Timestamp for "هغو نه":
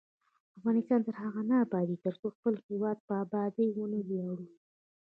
1.21-1.55